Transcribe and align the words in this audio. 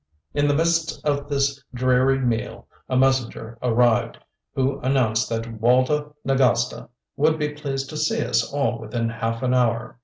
In 0.33 0.47
the 0.47 0.55
midst 0.55 0.99
of 1.05 1.29
this 1.29 1.63
dreary 1.75 2.17
meal 2.17 2.67
a 2.89 2.97
messenger 2.97 3.59
arrived, 3.61 4.17
who 4.55 4.79
announced 4.79 5.29
that 5.29 5.43
the 5.43 5.49
Walda 5.49 6.11
Nagasta 6.25 6.89
would 7.15 7.37
be 7.37 7.49
pleased 7.49 7.87
to 7.91 7.97
see 7.97 8.25
us 8.25 8.51
all 8.51 8.79
within 8.79 9.09
half 9.09 9.43
an 9.43 9.53
hour. 9.53 9.99